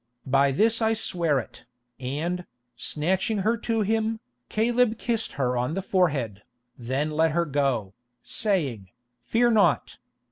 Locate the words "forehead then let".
5.83-7.33